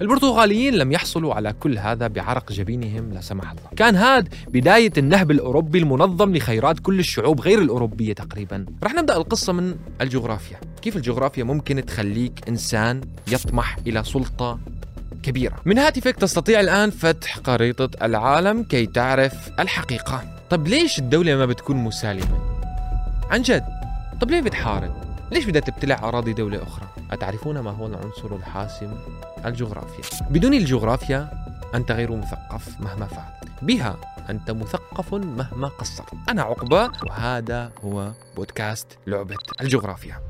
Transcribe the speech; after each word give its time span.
البرتغاليين 0.00 0.74
لم 0.74 0.92
يحصلوا 0.92 1.34
على 1.34 1.52
كل 1.52 1.78
هذا 1.78 2.06
بعرق 2.06 2.52
جبينهم 2.52 3.12
لا 3.12 3.20
سمح 3.20 3.50
الله. 3.50 3.62
كان 3.76 3.96
هاد 3.96 4.34
بداية 4.48 4.92
النهب 4.98 5.30
الأوروبي 5.30 5.78
المنظم 5.78 6.36
لخيرات 6.36 6.80
كل 6.80 6.98
الشعوب 6.98 7.40
غير 7.40 7.58
الأوروبية 7.62 8.12
تقريبا. 8.12 8.66
رح 8.84 8.94
نبدأ 8.94 9.16
القصة 9.16 9.52
من 9.52 9.74
الجغرافيا. 10.00 10.60
كيف 10.82 10.96
الجغرافيا 10.96 11.44
ممكن 11.44 11.86
تخليك 11.86 12.48
إنسان 12.48 13.00
يطمح 13.28 13.76
إلى 13.86 14.04
سلطة 14.04 14.58
كبيرة؟ 15.22 15.56
من 15.64 15.78
هاتفك 15.78 16.16
تستطيع 16.16 16.60
الآن 16.60 16.90
فتح 16.90 17.40
خريطة 17.46 18.04
العالم 18.04 18.62
كي 18.62 18.86
تعرف 18.86 19.50
الحقيقة. 19.60 20.24
طب 20.50 20.68
ليش 20.68 20.98
الدولة 20.98 21.36
ما 21.36 21.46
بتكون 21.46 21.76
مسالمة؟ 21.76 22.40
عن 23.30 23.42
جد. 23.42 23.64
طب 24.20 24.30
ليه 24.30 24.40
بتحارب؟ 24.40 25.07
ليش 25.30 25.44
بدها 25.44 25.60
تبتلع 25.60 26.08
أراضي 26.08 26.32
دولة 26.32 26.62
أخرى؟ 26.62 26.86
أتعرفون 27.10 27.58
ما 27.58 27.70
هو 27.70 27.86
العنصر 27.86 28.36
الحاسم؟ 28.36 28.94
الجغرافيا 29.44 30.28
بدون 30.30 30.54
الجغرافيا 30.54 31.30
أنت 31.74 31.92
غير 31.92 32.16
مثقف 32.16 32.80
مهما 32.80 33.06
فعلت 33.06 33.52
بها 33.62 33.96
أنت 34.30 34.50
مثقف 34.50 35.14
مهما 35.14 35.68
قصرت 35.68 36.14
أنا 36.28 36.42
عقبة 36.42 36.90
وهذا 37.06 37.70
هو 37.84 38.12
بودكاست 38.36 38.98
لعبة 39.06 39.36
الجغرافيا 39.60 40.27